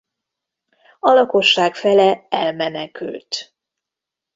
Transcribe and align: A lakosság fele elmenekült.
A 0.99 1.09
lakosság 1.11 1.75
fele 1.75 2.27
elmenekült. 2.29 3.55